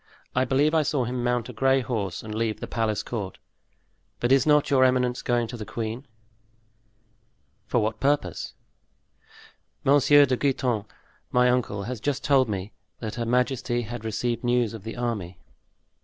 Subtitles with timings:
[0.33, 3.37] I believe I saw him mount a gray horse and leave the palace court.
[4.19, 6.07] But is not your eminence going to the queen?"
[7.67, 8.55] "For what purpose?"
[9.83, 10.87] "Monsieur de Guitant,
[11.31, 15.37] my uncle, has just told me that her majesty had received news of the army."